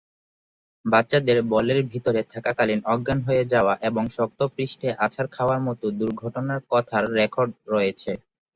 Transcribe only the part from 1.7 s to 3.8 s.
ভিতরে থাকাকালীন অজ্ঞান হয়ে যাওয়া